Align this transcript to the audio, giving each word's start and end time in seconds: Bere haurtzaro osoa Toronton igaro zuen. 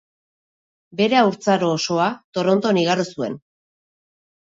Bere 1.01 1.19
haurtzaro 1.19 1.69
osoa 1.73 2.07
Toronton 2.37 2.79
igaro 2.85 3.05
zuen. 3.17 3.37